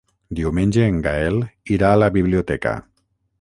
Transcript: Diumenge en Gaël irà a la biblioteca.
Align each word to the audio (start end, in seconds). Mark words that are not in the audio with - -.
Diumenge 0.37 0.87
en 0.93 0.97
Gaël 1.07 1.37
irà 1.77 1.93
a 1.97 2.01
la 2.05 2.09
biblioteca. 2.17 2.75